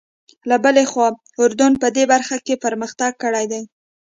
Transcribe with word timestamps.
له 0.49 0.55
بلې 0.63 0.83
خوا 0.91 1.07
اردن 1.41 1.71
په 1.81 1.87
دې 1.95 2.03
برخه 2.13 2.35
کې 2.45 2.61
پرمختګ 2.65 3.11
کړی 3.23 3.45
دی. 3.51 3.61